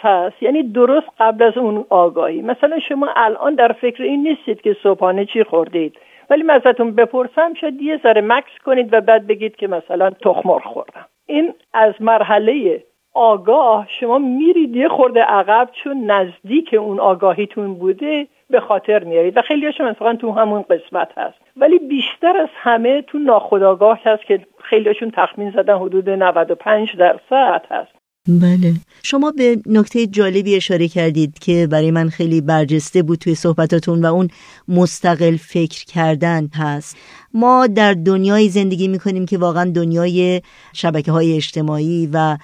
[0.00, 2.42] هست یعنی درست قبل از اون آگاهی.
[2.42, 5.96] مثلا شما الان در فکر این نیستید که صبحانه چی خوردید.
[6.30, 10.58] ولی من ازتون بپرسم شاید یه ذره مکس کنید و بعد بگید که مثلا تخمر
[10.58, 11.06] خوردم.
[11.26, 18.60] این از مرحله آگاه شما میرید یه خورده عقب چون نزدیک اون آگاهیتون بوده به
[18.60, 21.38] خاطر میارید و خیلی هاشون تو همون قسمت هست.
[21.56, 27.97] ولی بیشتر از همه تو ناخداگاه هست که خیلیشون تخمین زدن حدود 95 درصد هست.
[28.28, 28.74] بله.
[29.02, 34.06] شما به نکته جالبی اشاره کردید که برای من خیلی برجسته بود توی صحبتاتون و
[34.06, 34.28] اون
[34.68, 36.96] مستقل فکر کردن هست.
[37.34, 42.38] ما در دنیای زندگی می‌کنیم که واقعا دنیای شبکه های اجتماعی و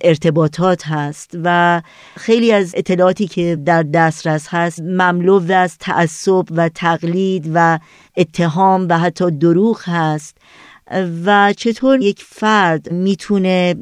[0.00, 1.82] ارتباطات هست و
[2.16, 7.78] خیلی از اطلاعاتی که در دسترس هست مملو از تعصب و تقلید و
[8.16, 10.36] اتهام و حتی دروغ هست.
[11.26, 13.74] و چطور یک فرد می‌تونه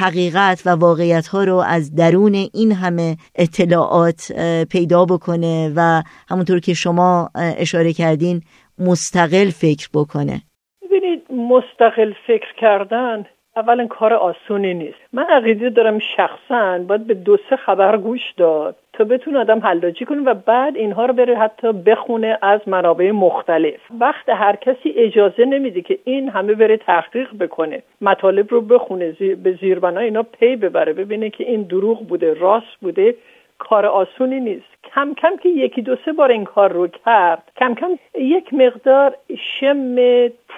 [0.00, 4.32] حقیقت و واقعیت ها رو از درون این همه اطلاعات
[4.70, 8.40] پیدا بکنه و همونطور که شما اشاره کردین
[8.78, 10.42] مستقل فکر بکنه.
[10.82, 13.24] ببینید مستقل فکر کردن
[13.56, 14.98] اولا کار آسونی نیست.
[15.12, 18.76] من عقیده دارم شخصا باید به دو سه خبر گوش داد.
[18.98, 23.80] تا بتونه آدم حلاجی کنه و بعد اینها رو بره حتی بخونه از منابع مختلف.
[24.00, 27.82] وقت هر کسی اجازه نمیده که این همه بره تحقیق بکنه.
[28.00, 32.76] مطالب رو بخونه زیر به زیربنا اینا پی ببره ببینه که این دروغ بوده راست
[32.80, 33.14] بوده
[33.58, 34.76] کار آسونی نیست.
[34.94, 39.16] کم کم که یکی دو سه بار این کار رو کرد کم کم یک مقدار
[39.38, 39.96] شم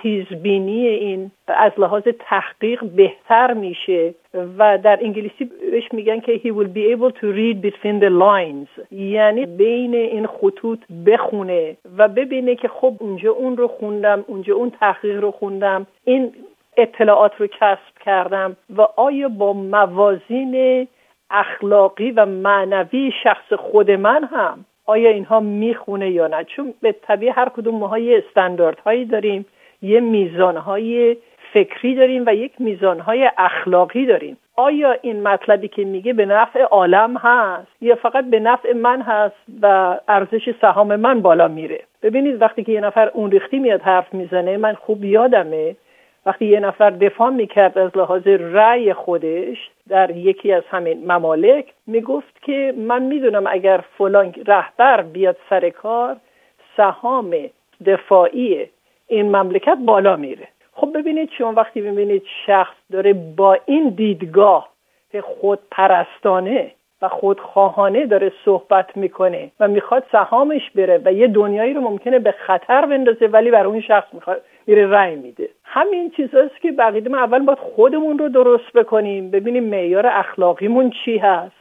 [0.02, 4.14] تیزبینی این از لحاظ تحقیق بهتر میشه
[4.58, 8.92] و در انگلیسی بهش میگن که he will be able to read between the lines.
[8.92, 14.70] یعنی بین این خطوط بخونه و ببینه که خب اونجا اون رو خوندم اونجا اون
[14.70, 16.32] تحقیق رو خوندم این
[16.76, 20.86] اطلاعات رو کسب کردم و آیا با موازین
[21.30, 27.32] اخلاقی و معنوی شخص خود من هم آیا اینها می‌خونه یا نه؟ چون به طبیع
[27.36, 29.46] هر کدوم ما یه استانداردهایی داریم
[29.82, 31.16] یه میزانهای
[31.52, 34.36] فکری داریم و یک میزانهای اخلاقی داریم.
[34.56, 39.36] آیا این مطلبی که میگه به نفع عالم هست یا فقط به نفع من هست
[39.62, 44.14] و ارزش سهام من بالا میره؟ ببینید وقتی که یه نفر اون ریختی میاد حرف
[44.14, 45.76] می‌زنه من خوب یادمه
[46.28, 52.42] وقتی یه نفر دفاع می‌کرد از لحاظ رأی خودش در یکی از همین ممالک می‌گفت
[52.42, 56.16] که من می‌دونم اگر فلان رهبر بیاد سر کار
[56.76, 57.34] سهام
[57.86, 58.66] دفاعی
[59.06, 60.48] این مملکت بالا میره.
[60.72, 64.68] خب ببینید شما وقتی ببینید شخص داره با این دیدگاه
[65.12, 66.70] که خود پرستانه
[67.02, 72.32] و خودخواهانه داره صحبت می‌کنه و می‌خواد سهامش بره و یه دنیایی رو ممکنه به
[72.32, 75.48] خطر بندازه ولی برای اون شخص می‌خواد میره رأی میده.
[75.64, 81.18] همین چیزاست که بقیده ما اول باید خودمون رو درست بکنیم ببینیم معیار اخلاقیمون چی
[81.18, 81.52] هست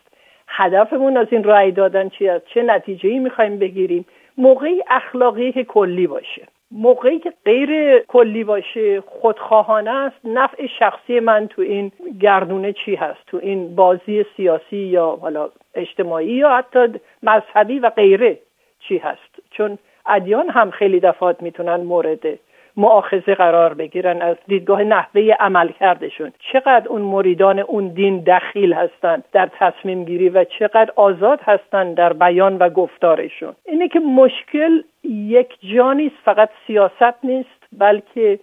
[0.48, 4.06] هدفمون از این رأی دادن چی هست چه نتیجه ای می‌خوایم بگیریم.
[4.38, 6.48] موقعی اخلاقی که کلی باشه.
[6.72, 11.92] موقعی که غیر کلی باشه خودخواهانه است نفع شخصی من تو این
[12.22, 16.88] گردونه چی هست؟ تو این بازی سیاسی یا حالا اجتماعی یا حتی
[17.24, 18.40] مذهبی و غیره
[18.80, 22.40] چی هست؟ چون ادیان هم خیلی دفعات می‌تونن مورد
[22.78, 29.24] معاخذه قرار بگیرن از دیدگاه نحوه عمل کردشون چقدر اون مریدان اون دین دخیل هستند
[29.32, 33.56] در تصمیم گیری و چقدر آزاد هستند در بیان و گفتارشون.
[33.66, 38.40] اینه که مشکل یک جا نیست فقط سیاست نیست بلکه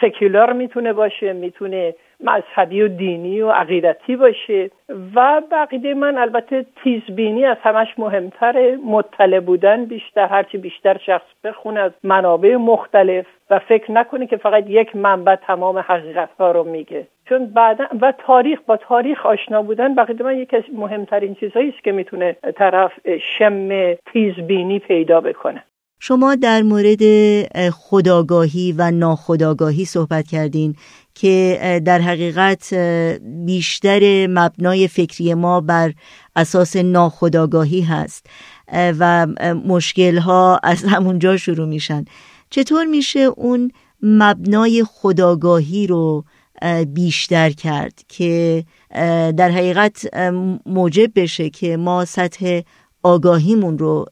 [0.00, 4.70] سکولار می‌تونه باشه می‌تونه مذهبی و دینی و عقیدتی باشه
[5.14, 8.78] و بقیده من البته تیزبینی از همش مهمتره.
[8.84, 14.64] مطلع بودن بیشتر هرچی بیشتر شخص بخونه از منابع مختلف و فکر نکنه که فقط
[14.68, 17.06] یک منبع تمام حقیقت ها رو میگه.
[17.28, 21.84] چون بعدا و تاریخ با تاریخ آشنا بودن بقیده من یکی از مهمترین چیزهایی است
[21.84, 25.62] که می‌تونه طرف شم تیزبینی پیدا بکنه.
[26.08, 27.02] شما در مورد
[27.70, 30.76] خداگاهی و ناخداگاهی صحبت کردین
[31.14, 32.74] که در حقیقت
[33.46, 35.92] بیشتر مبنای فکری ما بر
[36.36, 38.26] اساس ناخداگاهی هست
[38.72, 39.26] و
[39.66, 42.04] مشکل ها از همونجا شروع میشن.
[42.50, 43.70] چطور میشه اون
[44.02, 46.24] مبنای خداگاهی رو
[46.86, 48.64] بیشتر کرد که
[49.36, 50.16] در حقیقت
[50.66, 52.60] موجب بشه که ما سطح
[53.02, 54.06] آگاهیمون رو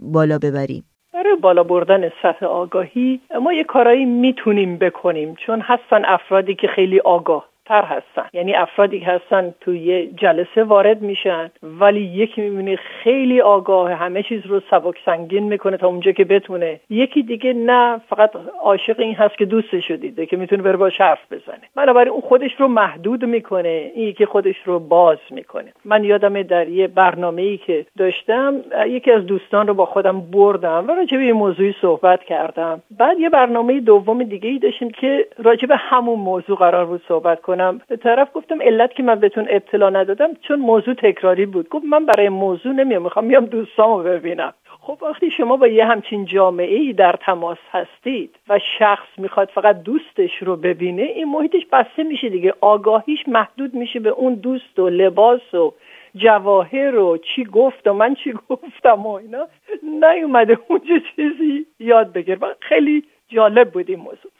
[0.00, 0.84] بالا ببریم؟
[1.14, 7.00] برای بالا بردن سطح آگاهی ما یه کارایی می‌تونیم بکنیم چون هستن افرادی که خیلی
[7.00, 7.51] آگاه.
[7.66, 8.28] تر هستن.
[8.32, 14.60] یعنی افرادی هستن توی جلسه وارد میشن ولی یکی می‌بینی خیلی آگاه همه چیز رو
[14.70, 16.80] سبک سنگین می‌کنه تا اونجا که بتونه.
[16.90, 18.30] یکی دیگه نه فقط
[18.62, 21.62] عاشق این هست که دوستش دیده که می‌تونه بره باش حرف بزنه.
[21.76, 25.72] بنابراین اون خودش رو محدود می‌کنه این یکی خودش رو باز می‌کنه.
[25.84, 28.54] من یادم در یه برنامه ای که داشتم
[28.86, 32.82] یکی از دوستان رو با خودم بردم و راجع به این موضوعی صحبت کردم.
[32.98, 37.40] بعد یه برنامه دوم دیگه ای داشتیم که راجع به همون موضوع قرار بود صحبت
[37.40, 37.51] کنم
[37.88, 41.68] به طرف گفتم علت که من بهتون اطلاع ندادم چون موضوع تکراری بود.
[41.68, 44.54] گفت من برای موضوع نمیام می‌خوام میام دوستامو ببینم.
[44.80, 49.82] خب وقتی شما با یه همچین جامعه ای در تماس هستید و شخص می‌خواد فقط
[49.82, 52.54] دوستش رو ببینه این محیطش بسته میشه دیگه.
[52.60, 55.74] آگاهیش محدود میشه به اون دوست و لباس و
[56.14, 59.48] جواهر و چی گفت و من چی گفتم و اینا.
[59.82, 62.38] نیومده اونجا چیزی یاد بگیر.
[62.60, 64.32] خیلی جالب بود این موضوع.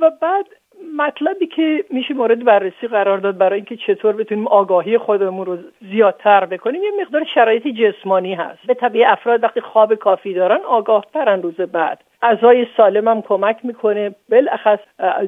[0.00, 0.46] و بعد
[0.98, 5.58] مطلبی که میشه مورد بررسی قرار داد برای اینکه چطور بتونیم آگاهی خودمون رو
[5.90, 8.66] زیادتر بکنیم یه مقدار شرایط جسمانی هست.
[8.66, 12.00] به طبیع افراد وقتی خواب کافی دارن آگاه ترن روز بعد.
[12.22, 14.14] غذای سالم هم کمک می‌کنه.
[14.30, 14.78] بالاخص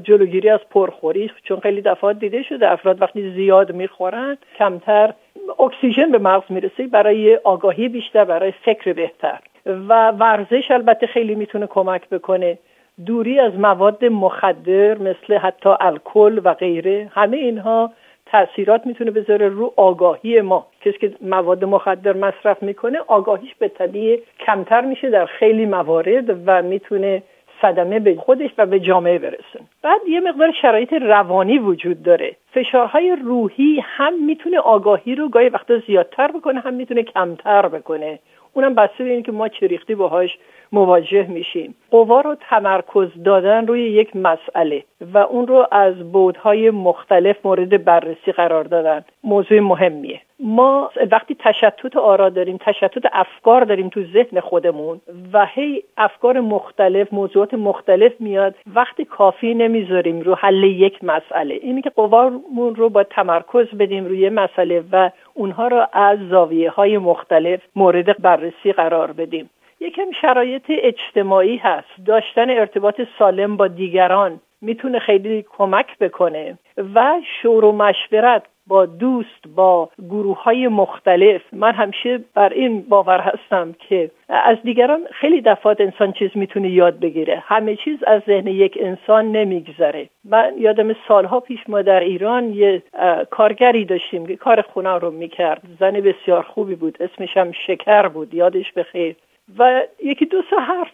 [0.03, 5.13] جلوگیری از پرخوری چون خیلی دفعات دیده شده افراد وقتی زیاد می‌خورن کمتر
[5.59, 9.39] اکسیژن به مغز می‌رسه برای آگاهی بیشتر برای فکر بهتر.
[9.67, 12.59] و ورزش البته خیلی می‌تونه کمک بکنه.
[13.07, 17.91] دوری از مواد مخدر مثل حتی الکل و غیره همه اینها
[18.27, 20.67] تاثیرات می‌تونه بذاره رو آگاهی ما.
[20.81, 26.63] کسی که مواد مخدر مصرف می‌کنه آگاهیش به طبیع کمتر میشه در خیلی موارد و
[26.63, 27.23] می‌تونه
[27.63, 29.61] صدمه به خودش و به جامعه برسه.
[29.83, 32.37] بعد یه مقدار شرایط روانی وجود داره.
[32.53, 38.19] فشارهای روحی هم می‌تونه آگاهی رو گاهی وقتا زیادتر بکنه هم می‌تونه کمتر بکنه.
[38.55, 40.39] اونم بسته به که ما چه ریختی باهاش
[40.73, 41.75] مواجه میشیم.
[41.91, 44.85] قوا رو تمرکز دادن روی یک مسئله
[45.15, 49.05] و اون رو از بودهای مختلف مورد بررسی قرار دادن.
[49.25, 50.21] موضوع مهمیه.
[50.41, 55.01] ما وقتی تشتت آرا داریم تشتت افکار داریم تو ذهن خودمون
[55.33, 61.55] و هی افکار مختلف موضوعات مختلف میاد وقتی کافی نمی‌ذاریم رو حل یک مسئله.
[61.55, 66.99] اینی که قوامون رو با تمرکز بدیم روی مسئله و اونها رو از زاویه های
[66.99, 69.51] مختلف مورد بررسی قرار بدیم.
[69.81, 71.89] یکم شرایط اجتماعی هست.
[72.07, 76.59] داشتن ارتباط سالم با دیگران می‌تونه خیلی کمک بکنه
[76.95, 81.43] و شور و مشورت با دوست با گروه های مختلف.
[81.53, 87.01] من همیشه بر این باور هستم که از دیگران خیلی دفعات انسان چیز می‌تونه یاد
[87.01, 87.43] بگیره.
[87.47, 90.09] همه چیز از ذهن یک انسان نمیگذره.
[90.25, 92.83] من یادم سالها پیش ما در ایران یه
[93.31, 95.63] کارگری داشتیم که کار خونه رو می‌کرد.
[95.81, 96.99] زن بسیار خوبی بود.
[97.01, 98.35] اسمش هم شکر بود.
[98.35, 99.17] یادش بخیر.
[99.59, 100.91] و یکی دو سه حرف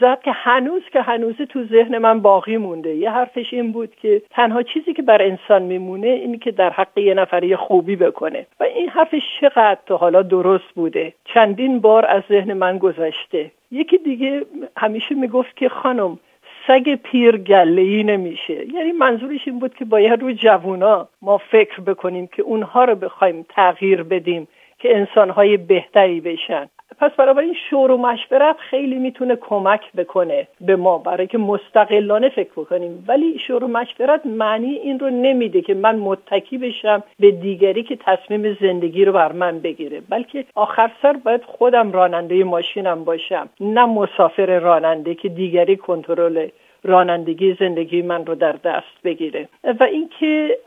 [0.00, 2.94] زد که هنوز که هنوز تو ذهن من باقی مونده.
[2.94, 6.98] یه حرفش این بود که تنها چیزی که بر انسان میمونه این که در حق
[6.98, 8.46] یه نفر خوبی بکنه.
[8.60, 13.50] و این حرفش چقدر تا حالا درست بوده؟ چندین بار از ذهن من گذشته.
[13.70, 14.42] یکی دیگه
[14.76, 16.18] همیشه می‌گفت که خانم
[16.66, 18.74] سگ پیر گله ای نمیشه.
[18.74, 23.46] یعنی منظورش این بود که باید روی جوونا ما فکر بکنیم که اونها رو بخوایم
[23.48, 24.48] تغییر بدیم
[24.78, 26.68] که انسانهای بهتری بشن.
[27.00, 32.50] پس این شور و مشورت خیلی می‌تونه کمک بکنه به ما برای که مستقلانه فکر
[32.56, 33.04] بکنیم.
[33.08, 37.96] ولی شور و مشورت معنی این رو نمیده که من متکی بشم به دیگری که
[37.96, 40.00] تصمیم زندگی رو بر من بگیره.
[40.08, 46.48] بلکه آخر سر باید خودم راننده ماشینم باشم نه مسافر راننده که دیگری کنترل
[46.84, 49.48] رانندگی زندگی من رو در دست بگیره.
[49.80, 50.58] و اینکه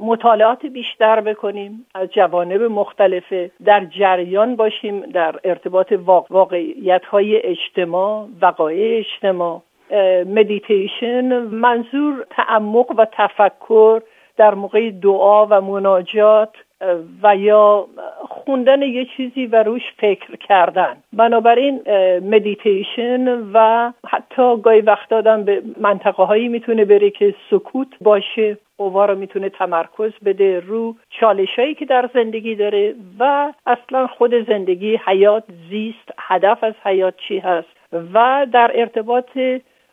[0.00, 5.92] مطالعات بیشتر بکنیم از جوانب مختلفه در جریان باشیم در ارتباط
[6.30, 9.62] واقعیت های اجتماع وقایع اجتماع.
[10.26, 14.02] مدیتیشن منظور تعمق و تفکر
[14.36, 16.50] در موقع دعا و مناجات
[17.22, 17.86] و یا
[18.28, 20.96] خوندن یه چیزی و روش فکر کردن.
[21.12, 21.80] بنابراین
[22.20, 29.04] مدیتیشن و حتی گاهی وقت دادن به منطقه هایی می‌تونه بره که سکوت باشه قوا
[29.04, 35.00] رو می‌تونه تمرکز بده رو چالش هایی که در زندگی داره و اصلا خود زندگی
[35.06, 37.68] حیات زیست هدف از حیات چی هست
[38.14, 39.38] و در ارتباط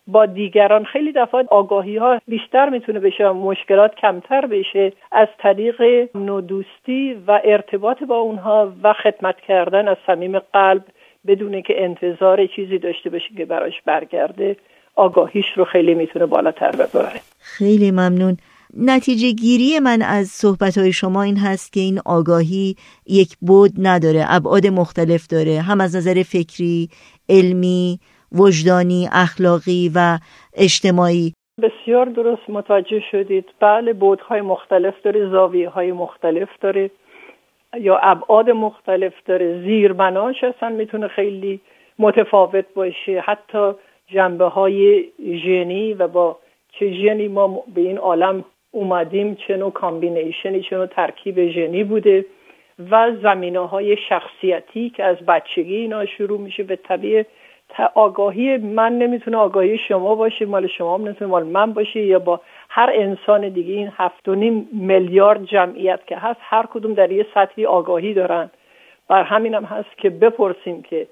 [0.06, 0.84] با دیگران.
[0.84, 5.82] خیلی دفعات آگاهی ها بیشتر می‌تونه بشه مشکلات کمتر بشه از طریق
[6.14, 10.84] نودوستی و ارتباط با اونها و خدمت کردن از صمیم قلب
[11.26, 14.56] بدونه که انتظار چیزی داشته باشه که براش برگرده.
[14.96, 17.20] آگاهیش رو خیلی می‌تونه بالاتر ببره.
[17.38, 18.36] خیلی ممنون.
[18.76, 22.76] نتیجه گیری من از صحبت های شما این هست که این آگاهی
[23.06, 26.88] یک بود نداره ابعاد مختلف داره هم از نظر فکری
[27.28, 27.98] علمی
[28.32, 30.18] وجدانی اخلاقی و
[30.56, 31.34] اجتماعی.
[31.62, 33.44] بسیار درست متوجه شدید.
[33.60, 36.90] بله بودهای مختلف داره زاویه های مختلف داره
[37.80, 39.62] یا ابعاد مختلف داره.
[39.62, 41.60] زیربناش اصلا می‌تونه خیلی
[41.98, 43.20] متفاوت باشه.
[43.20, 43.72] حتی
[44.06, 46.38] جنبه های ژنی و با
[46.78, 51.84] چه ژنی ما به این عالم اومدیم چه نوع combination ی چه نوع ترکیب ژنی
[51.84, 52.24] بوده
[52.90, 57.26] و زمینه های شخصیتی که از بچگی اینا شروع میشه بالطبیعه
[57.94, 62.40] آگاهی من نمی‌تونه آگاهی شما باشه مال شما هم نمی‌تونه مال من باشه یا با
[62.68, 67.26] هر انسان دیگه این هفت و نیم میلیارد جمعیت که هست هر کدوم در یه
[67.34, 68.50] سطحی آگاهی دارن.
[69.08, 71.06] بر همینم هست که بپرسیم که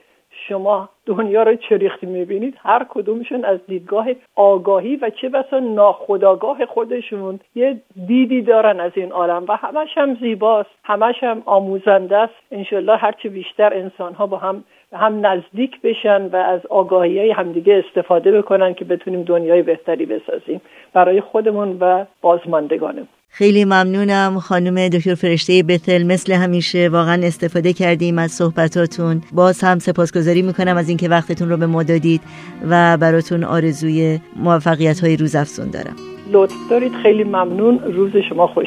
[0.48, 4.06] شما دنیا رو چه ریختی می‌بینید؟ هر کدومشون از دیدگاه
[4.36, 10.14] آگاهی و چه بسا ناخداگاه خودشون یه دیدی دارن از این عالم و همش هم
[10.14, 12.34] زیباست همش هم آموزنده است.
[12.50, 17.82] انشالله هرچه بیشتر انسان ها با هم هم نزدیک بشن و از آگاهی های همدیگه
[17.86, 20.61] استفاده بکنن که بتونیم دنیای بهتری بسازیم.
[20.95, 23.09] برای خودمون و بازماندگانمون.
[23.28, 26.03] خیلی ممنونم خانم دکتر فرشته بتل.
[26.03, 29.20] مثل همیشه واقعا استفاده کردیم از صحبتاتون.
[29.32, 32.20] باز هم سپاسگزاری می‌کنم از اینکه وقتتون رو به ما دادید
[32.70, 35.97] و براتون آرزوی موفقیت های روز افزون دارم.
[36.32, 36.93] لطف دارید.
[37.03, 37.78] خیلی ممنون.
[37.78, 38.66] روز شما خوش.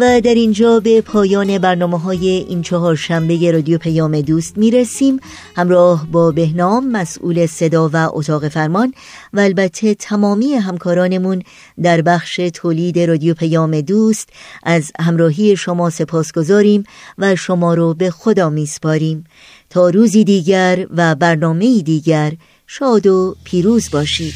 [0.00, 5.20] و در اینجا به پایان برنامه های این چهار شنبه رادیو پیام دوست می رسیم
[5.56, 8.94] همراه با بهنام مسئول صدا و اتاق فرمان
[9.32, 11.42] و البته تمامی همکارانمون
[11.82, 14.28] در بخش تولید رادیو پیام دوست
[14.62, 16.84] از همراهی شما سپاس گذاریم
[17.18, 19.24] و شما رو به خدا می سپاریم
[19.70, 22.32] تا روزی دیگر و برنامه دیگر
[22.66, 24.34] شاد و پیروز باشید.